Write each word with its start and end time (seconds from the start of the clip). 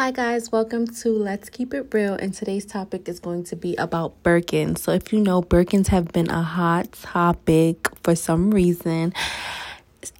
Hi, 0.00 0.12
guys, 0.12 0.50
welcome 0.50 0.86
to 0.86 1.10
Let's 1.10 1.50
Keep 1.50 1.74
It 1.74 1.92
Real. 1.92 2.14
And 2.14 2.32
today's 2.32 2.64
topic 2.64 3.06
is 3.06 3.20
going 3.20 3.44
to 3.44 3.54
be 3.54 3.76
about 3.76 4.22
Birkins. 4.22 4.78
So, 4.78 4.92
if 4.92 5.12
you 5.12 5.20
know, 5.20 5.42
Birkins 5.42 5.88
have 5.88 6.10
been 6.10 6.30
a 6.30 6.40
hot 6.40 6.90
topic 6.92 7.86
for 8.02 8.16
some 8.16 8.50
reason. 8.50 9.12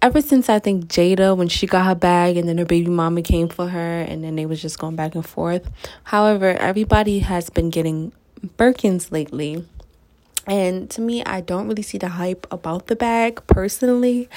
Ever 0.03 0.21
since 0.21 0.49
I 0.49 0.59
think 0.59 0.85
Jada, 0.85 1.35
when 1.35 1.47
she 1.47 1.65
got 1.65 1.87
her 1.87 1.95
bag 1.95 2.37
and 2.37 2.47
then 2.47 2.59
her 2.59 2.65
baby 2.65 2.91
mama 2.91 3.23
came 3.23 3.49
for 3.49 3.69
her, 3.69 4.01
and 4.01 4.23
then 4.23 4.35
they 4.35 4.45
was 4.45 4.61
just 4.61 4.77
going 4.77 4.95
back 4.95 5.15
and 5.15 5.25
forth. 5.25 5.67
However, 6.03 6.49
everybody 6.49 7.17
has 7.17 7.49
been 7.49 7.71
getting 7.71 8.11
Birkins 8.59 9.11
lately. 9.11 9.65
And 10.47 10.89
to 10.91 11.01
me, 11.01 11.23
I 11.23 11.41
don't 11.41 11.67
really 11.67 11.83
see 11.83 11.99
the 11.99 12.09
hype 12.09 12.47
about 12.49 12.87
the 12.87 12.95
bag 12.95 13.45
personally. 13.45 14.27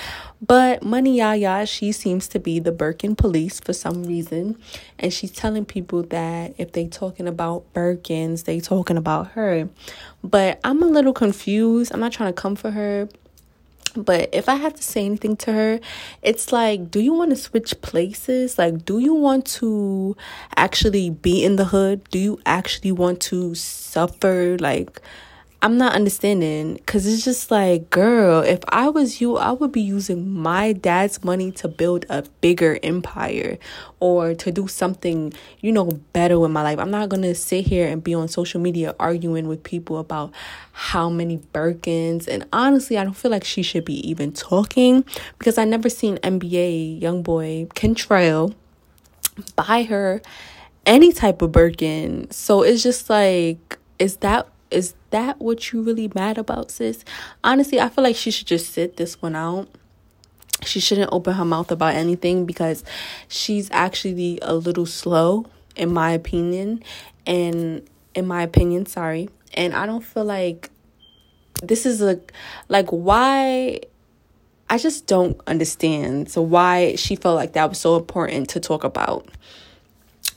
But 0.40 0.82
Money 0.82 1.16
Yaya, 1.16 1.64
she 1.64 1.92
seems 1.92 2.28
to 2.28 2.38
be 2.38 2.58
the 2.58 2.72
Birkin 2.72 3.16
police 3.16 3.58
for 3.58 3.72
some 3.72 4.04
reason. 4.04 4.58
And 4.98 5.12
she's 5.12 5.32
telling 5.32 5.64
people 5.64 6.02
that 6.04 6.54
if 6.58 6.72
they 6.72 6.88
talking 6.88 7.26
about 7.26 7.64
Birkins, 7.72 8.44
they 8.44 8.60
talking 8.60 8.98
about 8.98 9.28
her. 9.28 9.68
But 10.22 10.60
I'm 10.62 10.82
a 10.82 10.86
little 10.86 11.14
confused. 11.14 11.92
I'm 11.92 12.00
not 12.00 12.12
trying 12.12 12.32
to 12.32 12.40
come 12.40 12.54
for 12.54 12.70
her. 12.70 13.08
But 13.96 14.28
if 14.32 14.48
I 14.48 14.56
have 14.56 14.74
to 14.74 14.82
say 14.82 15.06
anything 15.06 15.36
to 15.38 15.52
her, 15.52 15.80
it's 16.20 16.52
like, 16.52 16.90
do 16.90 17.00
you 17.00 17.12
want 17.12 17.30
to 17.30 17.36
switch 17.36 17.80
places? 17.80 18.58
Like, 18.58 18.84
do 18.84 18.98
you 18.98 19.14
want 19.14 19.46
to 19.46 20.16
actually 20.56 21.10
be 21.10 21.44
in 21.44 21.56
the 21.56 21.66
hood? 21.66 22.02
Do 22.10 22.18
you 22.18 22.40
actually 22.44 22.90
want 22.90 23.20
to 23.22 23.54
suffer? 23.54 24.58
Like, 24.58 25.00
I'm 25.64 25.78
not 25.78 25.94
understanding 25.94 26.74
because 26.74 27.06
it's 27.06 27.24
just 27.24 27.50
like, 27.50 27.88
girl, 27.88 28.42
if 28.42 28.58
I 28.68 28.90
was 28.90 29.22
you, 29.22 29.38
I 29.38 29.52
would 29.52 29.72
be 29.72 29.80
using 29.80 30.30
my 30.30 30.74
dad's 30.74 31.24
money 31.24 31.50
to 31.52 31.68
build 31.68 32.04
a 32.10 32.22
bigger 32.42 32.78
empire 32.82 33.56
or 33.98 34.34
to 34.34 34.52
do 34.52 34.68
something, 34.68 35.32
you 35.60 35.72
know, 35.72 35.86
better 36.12 36.38
with 36.38 36.50
my 36.50 36.60
life. 36.60 36.78
I'm 36.78 36.90
not 36.90 37.08
going 37.08 37.22
to 37.22 37.34
sit 37.34 37.64
here 37.66 37.88
and 37.88 38.04
be 38.04 38.12
on 38.12 38.28
social 38.28 38.60
media 38.60 38.94
arguing 39.00 39.48
with 39.48 39.62
people 39.62 39.96
about 39.96 40.34
how 40.72 41.08
many 41.08 41.38
Birkins. 41.54 42.28
And 42.28 42.46
honestly, 42.52 42.98
I 42.98 43.04
don't 43.04 43.16
feel 43.16 43.30
like 43.30 43.44
she 43.44 43.62
should 43.62 43.86
be 43.86 44.06
even 44.06 44.32
talking 44.32 45.02
because 45.38 45.56
I 45.56 45.64
never 45.64 45.88
seen 45.88 46.18
NBA 46.18 47.00
YoungBoy 47.00 47.68
Kentrell 47.68 48.52
buy 49.56 49.84
her 49.84 50.20
any 50.84 51.10
type 51.10 51.40
of 51.40 51.52
Birkin. 51.52 52.30
So 52.30 52.60
it's 52.60 52.82
just 52.82 53.08
like, 53.08 53.78
is 53.98 54.18
that 54.18 54.46
is 54.70 54.94
that 55.10 55.40
what 55.40 55.72
you 55.72 55.82
really 55.82 56.10
mad 56.14 56.38
about, 56.38 56.70
sis? 56.70 57.04
Honestly, 57.42 57.80
I 57.80 57.88
feel 57.88 58.04
like 58.04 58.16
she 58.16 58.30
should 58.30 58.46
just 58.46 58.72
sit 58.72 58.96
this 58.96 59.20
one 59.20 59.36
out. 59.36 59.68
She 60.64 60.80
shouldn't 60.80 61.10
open 61.12 61.34
her 61.34 61.44
mouth 61.44 61.70
about 61.70 61.94
anything 61.94 62.46
because 62.46 62.84
she's 63.28 63.68
actually 63.70 64.38
a 64.42 64.54
little 64.54 64.86
slow, 64.86 65.46
in 65.76 65.92
my 65.92 66.10
opinion. 66.12 66.82
And 67.26 67.88
in 68.14 68.26
my 68.26 68.42
opinion, 68.42 68.86
sorry. 68.86 69.28
And 69.54 69.74
I 69.74 69.86
don't 69.86 70.04
feel 70.04 70.24
like 70.24 70.70
this 71.62 71.86
is 71.86 72.02
a 72.02 72.20
like 72.68 72.88
why 72.90 73.80
I 74.68 74.78
just 74.78 75.06
don't 75.06 75.40
understand. 75.46 76.30
So 76.30 76.42
why 76.42 76.96
she 76.96 77.16
felt 77.16 77.36
like 77.36 77.52
that 77.52 77.68
was 77.68 77.78
so 77.78 77.96
important 77.96 78.48
to 78.50 78.60
talk 78.60 78.84
about 78.84 79.28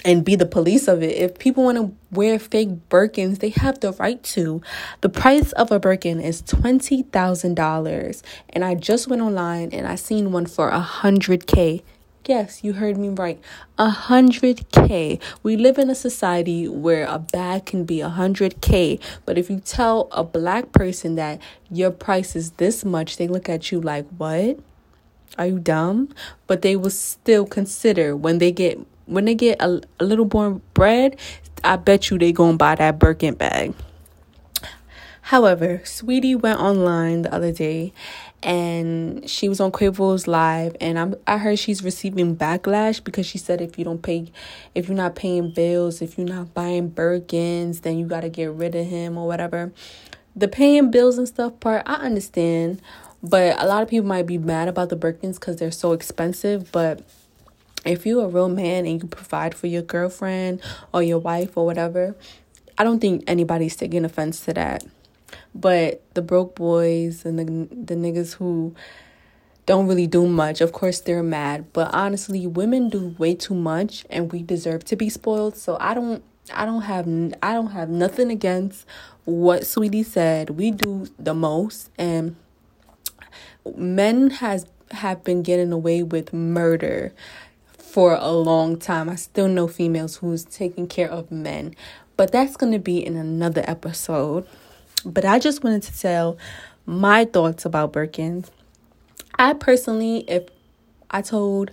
and 0.05 0.23
be 0.23 0.35
the 0.35 0.45
police 0.45 0.87
of 0.87 1.03
it. 1.03 1.15
If 1.17 1.39
people 1.39 1.63
want 1.63 1.77
to 1.77 1.93
wear 2.11 2.39
fake 2.39 2.89
Birkins, 2.89 3.39
they 3.39 3.49
have 3.49 3.79
the 3.79 3.93
right 3.93 4.21
to. 4.23 4.61
The 5.01 5.09
price 5.09 5.51
of 5.53 5.71
a 5.71 5.79
Birkin 5.79 6.19
is 6.19 6.41
$20,000. 6.43 8.21
And 8.49 8.65
I 8.65 8.75
just 8.75 9.07
went 9.07 9.21
online 9.21 9.69
and 9.71 9.87
I 9.87 9.95
seen 9.95 10.31
one 10.31 10.45
for 10.45 10.69
a 10.69 10.81
100K. 10.81 11.81
Yes, 12.27 12.61
you 12.61 12.73
heard 12.73 12.97
me 12.97 13.07
right. 13.07 13.39
A 13.77 13.89
hundred 13.89 14.69
K. 14.73 15.17
We 15.43 15.55
live 15.55 15.77
in 15.77 15.89
a 15.89 15.95
society 15.95 16.67
where 16.67 17.05
a 17.05 17.19
bag 17.19 17.65
can 17.65 17.85
be 17.85 18.01
a 18.01 18.09
hundred 18.09 18.59
K. 18.59 18.99
But 19.25 19.37
if 19.37 19.49
you 19.49 19.61
tell 19.61 20.09
a 20.11 20.25
black 20.25 20.73
person 20.73 21.15
that 21.15 21.39
your 21.71 21.89
price 21.89 22.35
is 22.35 22.51
this 22.51 22.83
much, 22.83 23.15
they 23.15 23.29
look 23.29 23.47
at 23.47 23.71
you 23.71 23.79
like, 23.79 24.05
what? 24.17 24.59
Are 25.37 25.45
you 25.47 25.59
dumb? 25.59 26.09
But 26.47 26.63
they 26.63 26.75
will 26.75 26.89
still 26.89 27.45
consider 27.45 28.13
when 28.13 28.39
they 28.39 28.51
get 28.51 28.85
when 29.07 29.25
they 29.25 29.35
get 29.35 29.61
a, 29.61 29.81
a 29.99 30.03
little 30.03 30.29
more 30.31 30.61
bread, 30.73 31.17
I 31.63 31.77
bet 31.77 32.09
you 32.09 32.19
they 32.19 32.31
gonna 32.31 32.57
buy 32.57 32.75
that 32.75 32.99
Birkin 32.99 33.33
bag. 33.33 33.73
However, 35.21 35.81
Saweetie 35.83 36.39
went 36.39 36.59
online 36.59 37.23
the 37.23 37.33
other 37.33 37.51
day 37.51 37.91
and 38.41 39.29
she 39.29 39.49
was 39.49 39.59
on 39.59 39.73
Quavo's 39.73 40.25
live 40.25 40.73
and 40.79 40.97
I'm 40.97 41.15
I 41.25 41.37
heard 41.37 41.59
she's 41.59 41.83
receiving 41.83 42.37
backlash 42.37 43.03
because 43.03 43.25
she 43.25 43.37
said 43.37 43.59
if 43.59 43.77
you 43.77 43.83
don't 43.83 44.01
pay 44.01 44.31
if 44.73 44.87
you're 44.87 44.95
not 44.95 45.15
paying 45.15 45.51
bills, 45.51 46.01
if 46.01 46.17
you're 46.17 46.27
not 46.27 46.53
buying 46.53 46.91
Birkins, 46.91 47.81
then 47.81 47.97
you 47.97 48.05
gotta 48.05 48.29
get 48.29 48.51
rid 48.51 48.75
of 48.75 48.85
him 48.85 49.17
or 49.17 49.27
whatever. 49.27 49.73
The 50.33 50.47
paying 50.47 50.91
bills 50.91 51.17
and 51.17 51.27
stuff 51.27 51.59
part, 51.59 51.83
I 51.85 51.95
understand. 51.95 52.81
But 53.21 53.61
a 53.61 53.65
lot 53.65 53.83
of 53.83 53.89
people 53.89 54.07
might 54.07 54.27
be 54.27 54.37
mad 54.37 54.67
about 54.67 54.89
the 54.89 54.95
Birkins 54.95 55.39
because 55.39 55.57
they're 55.57 55.71
so 55.71 55.91
expensive. 55.91 56.71
But 56.71 57.01
if 57.87 58.05
you're 58.05 58.25
a 58.25 58.27
real 58.27 58.49
man 58.49 58.85
and 58.85 59.01
you 59.01 59.07
provide 59.07 59.55
for 59.55 59.67
your 59.67 59.81
girlfriend 59.81 60.61
or 60.93 61.01
your 61.03 61.19
wife 61.19 61.57
or 61.57 61.65
whatever, 61.65 62.15
I 62.77 62.83
don't 62.83 62.99
think 62.99 63.23
anybody's 63.27 63.75
taking 63.75 64.05
offense 64.05 64.41
to 64.41 64.53
that. 64.53 64.85
But 65.53 66.03
the 66.13 66.21
broke 66.21 66.55
boys 66.55 67.25
and 67.25 67.39
the 67.39 67.45
the 67.45 67.95
niggas 67.95 68.35
who 68.35 68.75
don't 69.65 69.87
really 69.87 70.07
do 70.07 70.25
much, 70.27 70.61
of 70.61 70.71
course 70.71 71.01
they're 71.01 71.21
mad. 71.21 71.73
But 71.73 71.93
honestly, 71.93 72.47
women 72.47 72.89
do 72.89 73.15
way 73.17 73.35
too 73.35 73.53
much 73.53 74.05
and 74.09 74.31
we 74.31 74.41
deserve 74.41 74.85
to 74.85 74.95
be 74.95 75.09
spoiled. 75.09 75.57
So 75.57 75.77
I 75.79 75.93
don't 75.93 76.23
I 76.53 76.65
don't 76.65 76.83
have 76.83 77.05
I 77.43 77.53
don't 77.53 77.71
have 77.71 77.89
nothing 77.89 78.31
against 78.31 78.85
what 79.25 79.63
Saweetie 79.63 80.05
said. 80.05 80.51
We 80.51 80.71
do 80.71 81.07
the 81.19 81.33
most 81.33 81.89
and 81.97 82.35
men 83.75 84.29
has 84.29 84.65
have 84.91 85.23
been 85.23 85.43
getting 85.43 85.73
away 85.73 86.01
with 86.01 86.31
murder 86.31 87.13
for 87.87 88.15
a 88.19 88.31
long 88.31 88.77
time. 88.77 89.09
I 89.09 89.15
still 89.15 89.47
know 89.47 89.67
females 89.67 90.17
who's 90.17 90.43
taking 90.43 90.87
care 90.87 91.09
of 91.09 91.31
men, 91.31 91.73
but 92.17 92.31
that's 92.31 92.57
going 92.57 92.73
to 92.73 92.79
be 92.79 93.03
in 93.03 93.15
another 93.15 93.63
episode. 93.65 94.45
But 95.05 95.23
I 95.23 95.39
just 95.39 95.63
wanted 95.63 95.83
to 95.83 95.97
tell 95.97 96.37
my 96.85 97.25
thoughts 97.25 97.65
about 97.65 97.93
Birkins. 97.93 98.49
I 99.39 99.53
personally, 99.53 100.25
if 100.27 100.43
I 101.09 101.21
told 101.21 101.71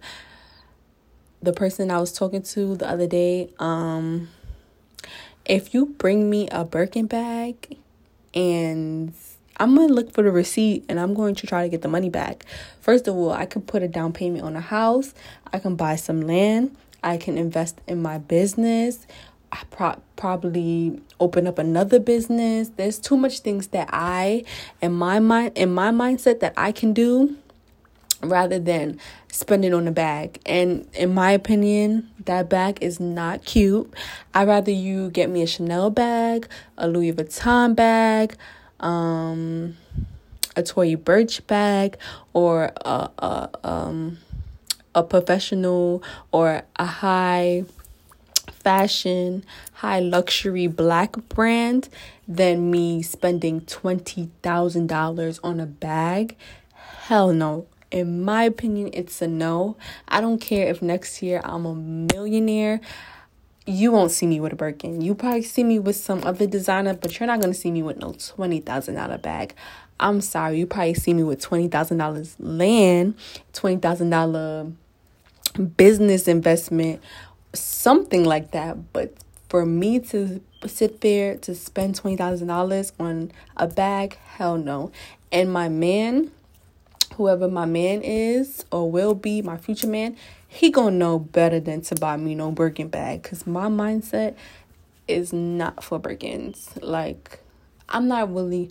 the 1.42 1.52
person 1.52 1.90
I 1.90 1.98
was 1.98 2.12
talking 2.12 2.42
to 2.42 2.76
the 2.76 2.88
other 2.88 3.06
day, 3.06 3.50
um, 3.58 4.28
if 5.44 5.74
you 5.74 5.86
bring 5.86 6.30
me 6.30 6.48
a 6.50 6.64
Birkin 6.64 7.06
bag 7.06 7.76
and 8.34 9.12
I'm 9.58 9.74
going 9.74 9.88
to 9.88 9.94
look 9.94 10.12
for 10.12 10.22
the 10.22 10.30
receipt 10.30 10.84
and 10.88 10.98
I'm 10.98 11.14
going 11.14 11.34
to 11.36 11.46
try 11.46 11.62
to 11.62 11.68
get 11.68 11.82
the 11.82 11.88
money 11.88 12.10
back. 12.10 12.44
First 12.80 13.08
of 13.08 13.14
all, 13.14 13.32
I 13.32 13.46
can 13.46 13.62
put 13.62 13.82
a 13.82 13.88
down 13.88 14.12
payment 14.12 14.44
on 14.44 14.56
a 14.56 14.60
house, 14.60 15.14
I 15.52 15.58
can 15.58 15.76
buy 15.76 15.96
some 15.96 16.22
land, 16.22 16.76
I 17.02 17.16
can 17.16 17.38
invest 17.38 17.80
in 17.86 18.02
my 18.02 18.18
business. 18.18 19.06
I 19.52 19.62
pro- 19.70 20.02
probably 20.16 21.00
open 21.20 21.46
up 21.46 21.60
another 21.60 22.00
business. 22.00 22.70
There's 22.70 22.98
too 22.98 23.16
much 23.16 23.38
things 23.38 23.68
that 23.68 23.88
I 23.92 24.42
in 24.82 24.92
my 24.92 25.20
mind 25.20 25.52
in 25.54 25.72
my 25.72 25.92
mindset 25.92 26.40
that 26.40 26.54
I 26.56 26.72
can 26.72 26.92
do 26.92 27.36
rather 28.20 28.58
than 28.58 28.98
spending 29.30 29.74
on 29.74 29.86
a 29.86 29.92
bag. 29.92 30.40
And 30.46 30.88
in 30.94 31.14
my 31.14 31.30
opinion, 31.30 32.10
that 32.24 32.48
bag 32.48 32.78
is 32.80 32.98
not 32.98 33.44
cute. 33.44 33.92
I'd 34.32 34.48
rather 34.48 34.72
you 34.72 35.10
get 35.10 35.30
me 35.30 35.42
a 35.42 35.46
Chanel 35.46 35.90
bag, 35.90 36.48
a 36.76 36.88
Louis 36.88 37.12
Vuitton 37.12 37.76
bag, 37.76 38.36
um, 38.84 39.76
a 40.54 40.62
Tory 40.62 40.94
Burch 40.94 41.44
bag 41.46 41.96
or 42.32 42.70
a, 42.84 43.10
a, 43.18 43.50
um, 43.64 44.18
a 44.94 45.02
professional 45.02 46.02
or 46.30 46.62
a 46.76 46.86
high 46.86 47.64
fashion, 48.52 49.44
high 49.74 50.00
luxury 50.00 50.66
black 50.66 51.16
brand 51.28 51.88
than 52.28 52.70
me 52.70 53.02
spending 53.02 53.60
$20,000 53.62 55.40
on 55.42 55.60
a 55.60 55.66
bag. 55.66 56.36
Hell 57.06 57.32
no. 57.32 57.66
In 57.90 58.22
my 58.24 58.44
opinion, 58.44 58.90
it's 58.92 59.22
a 59.22 59.28
no. 59.28 59.76
I 60.08 60.20
don't 60.20 60.40
care 60.40 60.68
if 60.68 60.82
next 60.82 61.22
year 61.22 61.40
I'm 61.44 61.64
a 61.64 61.74
millionaire 61.74 62.80
you 63.66 63.92
won't 63.92 64.10
see 64.10 64.26
me 64.26 64.40
with 64.40 64.52
a 64.52 64.56
Birkin. 64.56 65.00
You 65.00 65.14
probably 65.14 65.42
see 65.42 65.64
me 65.64 65.78
with 65.78 65.96
some 65.96 66.22
other 66.24 66.46
designer, 66.46 66.94
but 66.94 67.18
you're 67.18 67.26
not 67.26 67.40
gonna 67.40 67.54
see 67.54 67.70
me 67.70 67.82
with 67.82 67.98
no 67.98 68.12
twenty 68.12 68.60
thousand 68.60 68.94
dollar 68.94 69.18
bag. 69.18 69.54
I'm 69.98 70.20
sorry, 70.20 70.58
you 70.58 70.66
probably 70.66 70.94
see 70.94 71.14
me 71.14 71.22
with 71.22 71.40
twenty 71.40 71.68
thousand 71.68 71.98
dollars 71.98 72.36
land, 72.38 73.14
twenty 73.52 73.78
thousand 73.80 74.10
dollar 74.10 74.70
business 75.76 76.28
investment, 76.28 77.00
something 77.54 78.24
like 78.24 78.50
that. 78.50 78.92
But 78.92 79.14
for 79.48 79.64
me 79.64 80.00
to 80.00 80.40
sit 80.66 81.00
there 81.00 81.36
to 81.38 81.54
spend 81.54 81.94
twenty 81.94 82.16
thousand 82.16 82.48
dollars 82.48 82.92
on 83.00 83.32
a 83.56 83.66
bag, 83.66 84.16
hell 84.16 84.58
no. 84.58 84.92
And 85.32 85.52
my 85.52 85.68
man, 85.68 86.30
whoever 87.14 87.48
my 87.48 87.64
man 87.64 88.02
is 88.02 88.64
or 88.70 88.90
will 88.90 89.14
be, 89.14 89.40
my 89.40 89.56
future 89.56 89.86
man, 89.86 90.16
he 90.54 90.70
gonna 90.70 90.96
know 90.96 91.18
better 91.18 91.58
than 91.58 91.80
to 91.82 91.96
buy 91.96 92.16
me 92.16 92.34
no 92.36 92.52
Birkin 92.52 92.88
bag 92.88 93.22
because 93.22 93.44
my 93.44 93.66
mindset 93.66 94.36
is 95.08 95.32
not 95.32 95.82
for 95.82 95.98
Birkins. 95.98 96.78
Like, 96.80 97.40
I'm 97.88 98.06
not 98.06 98.32
really 98.32 98.70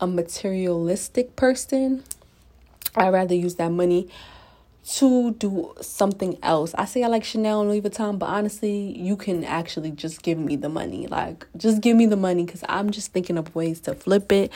a 0.00 0.06
materialistic 0.08 1.36
person. 1.36 2.02
I'd 2.96 3.10
rather 3.10 3.36
use 3.36 3.54
that 3.54 3.70
money 3.70 4.08
to 4.84 5.30
do 5.34 5.72
something 5.80 6.36
else. 6.42 6.74
I 6.76 6.86
say 6.86 7.04
I 7.04 7.06
like 7.06 7.22
Chanel 7.22 7.60
and 7.60 7.70
Louis 7.70 7.82
Vuitton, 7.82 8.18
but 8.18 8.26
honestly, 8.26 8.98
you 8.98 9.16
can 9.16 9.44
actually 9.44 9.92
just 9.92 10.22
give 10.22 10.38
me 10.38 10.56
the 10.56 10.68
money. 10.68 11.06
Like, 11.06 11.46
just 11.56 11.80
give 11.80 11.96
me 11.96 12.06
the 12.06 12.16
money 12.16 12.44
because 12.44 12.64
I'm 12.68 12.90
just 12.90 13.12
thinking 13.12 13.38
of 13.38 13.54
ways 13.54 13.78
to 13.82 13.94
flip 13.94 14.32
it 14.32 14.52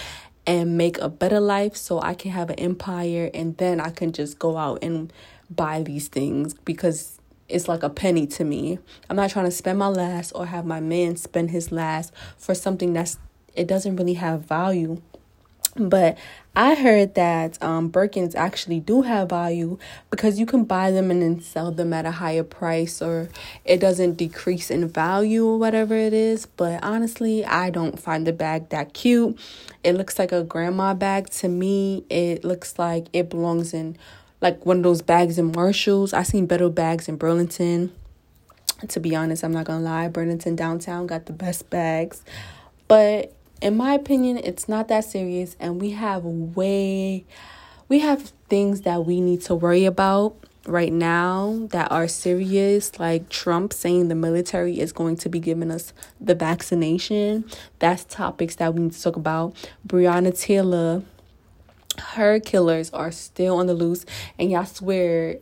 and 0.48 0.76
make 0.76 0.98
a 0.98 1.08
better 1.08 1.38
life 1.38 1.76
so 1.76 2.00
I 2.00 2.14
can 2.14 2.32
have 2.32 2.50
an 2.50 2.58
empire 2.58 3.30
and 3.32 3.56
then 3.56 3.80
I 3.80 3.90
can 3.90 4.10
just 4.10 4.40
go 4.40 4.56
out 4.56 4.80
and 4.82 5.12
buy 5.50 5.82
these 5.82 6.08
things 6.08 6.54
because 6.64 7.20
it's 7.48 7.68
like 7.68 7.82
a 7.82 7.90
penny 7.90 8.26
to 8.26 8.44
me. 8.44 8.78
I'm 9.08 9.16
not 9.16 9.30
trying 9.30 9.44
to 9.44 9.50
spend 9.50 9.78
my 9.78 9.88
last 9.88 10.32
or 10.32 10.46
have 10.46 10.66
my 10.66 10.80
man 10.80 11.16
spend 11.16 11.50
his 11.50 11.70
last 11.70 12.12
for 12.36 12.54
something 12.54 12.92
that's 12.92 13.18
it 13.54 13.66
doesn't 13.66 13.96
really 13.96 14.14
have 14.14 14.42
value. 14.42 15.00
But 15.76 16.16
I 16.54 16.74
heard 16.74 17.14
that 17.16 17.62
um, 17.62 17.90
Birkins 17.90 18.34
actually 18.34 18.80
do 18.80 19.02
have 19.02 19.28
value 19.28 19.78
because 20.10 20.38
you 20.38 20.46
can 20.46 20.64
buy 20.64 20.90
them 20.90 21.10
and 21.10 21.20
then 21.20 21.40
sell 21.40 21.70
them 21.70 21.92
at 21.92 22.06
a 22.06 22.12
higher 22.12 22.44
price 22.44 23.02
or 23.02 23.28
it 23.64 23.78
doesn't 23.78 24.14
decrease 24.14 24.70
in 24.70 24.88
value 24.88 25.46
or 25.46 25.58
whatever 25.58 25.94
it 25.94 26.14
is. 26.14 26.46
But 26.46 26.82
honestly, 26.82 27.44
I 27.44 27.68
don't 27.68 28.00
find 28.00 28.26
the 28.26 28.32
bag 28.32 28.70
that 28.70 28.94
cute. 28.94 29.38
It 29.84 29.92
looks 29.92 30.18
like 30.18 30.32
a 30.32 30.42
grandma 30.42 30.94
bag 30.94 31.28
to 31.30 31.48
me. 31.48 32.04
It 32.08 32.42
looks 32.42 32.78
like 32.78 33.08
it 33.12 33.28
belongs 33.28 33.74
in 33.74 33.98
like 34.46 34.64
one 34.64 34.76
of 34.76 34.82
those 34.84 35.02
bags 35.02 35.38
in 35.38 35.50
Marshalls. 35.50 36.12
I 36.12 36.22
seen 36.22 36.46
better 36.46 36.68
bags 36.68 37.08
in 37.08 37.16
Burlington. 37.16 37.92
To 38.86 39.00
be 39.00 39.16
honest, 39.16 39.42
I'm 39.42 39.50
not 39.50 39.64
gonna 39.64 39.82
lie, 39.82 40.06
Burlington 40.06 40.54
downtown 40.54 41.08
got 41.08 41.26
the 41.26 41.32
best 41.32 41.68
bags. 41.68 42.22
But 42.86 43.34
in 43.60 43.76
my 43.76 43.94
opinion, 43.94 44.36
it's 44.36 44.68
not 44.68 44.86
that 44.86 45.04
serious, 45.04 45.56
and 45.58 45.80
we 45.80 45.90
have 45.90 46.22
way, 46.24 47.24
we 47.88 47.98
have 48.00 48.32
things 48.48 48.82
that 48.82 49.04
we 49.04 49.20
need 49.20 49.40
to 49.42 49.54
worry 49.56 49.84
about 49.84 50.36
right 50.64 50.92
now 50.92 51.66
that 51.70 51.90
are 51.90 52.06
serious, 52.06 53.00
like 53.00 53.28
Trump 53.28 53.72
saying 53.72 54.06
the 54.06 54.14
military 54.14 54.78
is 54.78 54.92
going 54.92 55.16
to 55.16 55.28
be 55.28 55.40
giving 55.40 55.72
us 55.72 55.92
the 56.20 56.36
vaccination. 56.36 57.44
That's 57.80 58.04
topics 58.04 58.54
that 58.56 58.74
we 58.74 58.82
need 58.82 58.92
to 58.92 59.02
talk 59.02 59.16
about. 59.16 59.56
Breonna 59.88 60.38
Taylor 60.38 61.02
her 62.00 62.40
killers 62.40 62.90
are 62.90 63.10
still 63.10 63.56
on 63.58 63.66
the 63.66 63.74
loose. 63.74 64.04
And 64.38 64.50
y'all 64.50 64.64
swear 64.64 65.38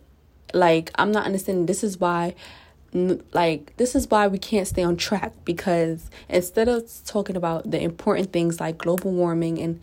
like 0.55 0.91
i'm 0.95 1.12
not 1.12 1.27
understanding. 1.27 1.67
This 1.67 1.85
is 1.85 1.99
why 1.99 2.35
like 3.33 3.77
this 3.77 3.97
is 3.97 4.09
why 4.09 4.29
we 4.29 4.39
can't 4.39 4.69
stay 4.69 4.83
on 4.85 4.97
track 4.97 5.33
because 5.45 6.11
instead 6.29 6.69
of 6.69 6.89
talking 7.05 7.37
about 7.37 7.69
the 7.69 7.81
important 7.83 8.33
things 8.33 8.61
like 8.61 8.79
global 8.79 9.11
warming 9.11 9.59
and 9.59 9.81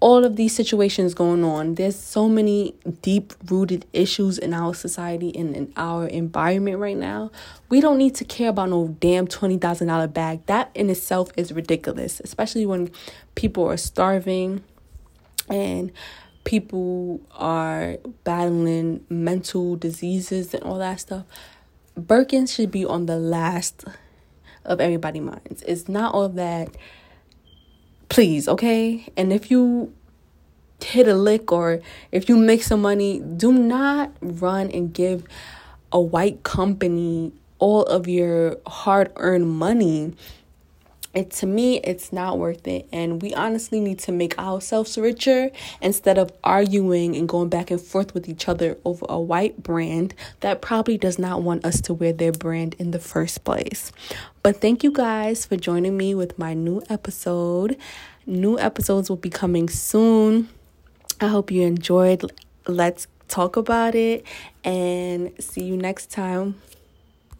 all 0.00 0.24
of 0.24 0.36
these 0.36 0.54
situations 0.54 1.12
going 1.12 1.44
on 1.44 1.74
there's 1.74 1.98
so 1.98 2.26
many 2.26 2.74
deep 3.02 3.34
rooted 3.50 3.84
issues 3.92 4.38
in 4.38 4.54
our 4.54 4.74
society 4.74 5.34
and 5.36 5.54
in 5.54 5.72
our 5.76 6.06
environment 6.06 6.78
right 6.78 6.96
now. 6.96 7.30
We 7.68 7.80
don't 7.82 7.98
need 7.98 8.14
to 8.16 8.24
care 8.24 8.48
about 8.48 8.70
no 8.70 8.96
damn 9.00 9.26
$20000 9.26 10.12
bag. 10.12 10.46
That 10.46 10.70
in 10.74 10.88
itself 10.88 11.30
is 11.36 11.52
ridiculous 11.52 12.20
especially 12.24 12.64
when 12.64 12.90
people 13.34 13.68
are 13.68 13.76
starving 13.76 14.64
and 15.48 15.92
people 16.44 17.20
are 17.32 17.96
battling 18.24 19.04
mental 19.08 19.76
diseases 19.76 20.54
and 20.54 20.62
all 20.62 20.78
that 20.78 21.00
stuff, 21.00 21.24
Birkin 21.96 22.46
should 22.46 22.70
be 22.70 22.84
on 22.84 23.06
the 23.06 23.16
last 23.16 23.84
of 24.64 24.80
everybody's 24.80 25.22
minds. 25.22 25.62
It's 25.66 25.88
not 25.88 26.14
all 26.14 26.28
that. 26.30 26.76
Please, 28.08 28.48
okay? 28.48 29.06
And 29.16 29.32
if 29.32 29.50
you 29.50 29.92
hit 30.80 31.08
a 31.08 31.14
lick 31.14 31.50
or 31.50 31.80
if 32.12 32.28
you 32.28 32.36
make 32.36 32.62
some 32.62 32.82
money, 32.82 33.20
do 33.20 33.52
not 33.52 34.12
run 34.20 34.70
and 34.70 34.92
give 34.92 35.24
a 35.90 36.00
white 36.00 36.42
company 36.42 37.32
all 37.58 37.82
of 37.84 38.06
your 38.06 38.58
hard 38.66 39.10
earned 39.16 39.48
money 39.48 40.14
it 41.16 41.30
to 41.30 41.46
me 41.46 41.78
it's 41.78 42.12
not 42.12 42.38
worth 42.38 42.68
it. 42.68 42.86
And 42.92 43.20
we 43.22 43.34
honestly 43.34 43.80
need 43.80 43.98
to 44.00 44.12
make 44.12 44.38
ourselves 44.38 44.96
richer 44.98 45.50
instead 45.80 46.18
of 46.18 46.30
arguing 46.44 47.16
and 47.16 47.28
going 47.28 47.48
back 47.48 47.70
and 47.70 47.80
forth 47.80 48.14
with 48.14 48.28
each 48.28 48.48
other 48.48 48.76
over 48.84 49.06
a 49.08 49.18
white 49.18 49.62
brand 49.62 50.14
that 50.40 50.60
probably 50.60 50.98
does 50.98 51.18
not 51.18 51.42
want 51.42 51.64
us 51.64 51.80
to 51.82 51.94
wear 51.94 52.12
their 52.12 52.32
brand 52.32 52.76
in 52.78 52.90
the 52.90 52.98
first 52.98 53.44
place. 53.44 53.90
But 54.42 54.60
thank 54.60 54.84
you 54.84 54.92
guys 54.92 55.46
for 55.46 55.56
joining 55.56 55.96
me 55.96 56.14
with 56.14 56.38
my 56.38 56.54
new 56.54 56.82
episode. 56.90 57.76
New 58.26 58.58
episodes 58.58 59.08
will 59.08 59.16
be 59.16 59.30
coming 59.30 59.68
soon. 59.68 60.48
I 61.20 61.28
hope 61.28 61.50
you 61.50 61.62
enjoyed. 61.62 62.30
Let's 62.68 63.06
talk 63.28 63.56
about 63.56 63.94
it 63.94 64.24
and 64.64 65.32
see 65.40 65.64
you 65.64 65.76
next 65.76 66.10
time 66.10 66.60